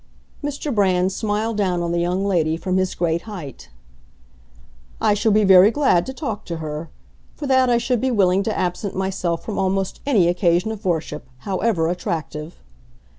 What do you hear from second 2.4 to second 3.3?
from his great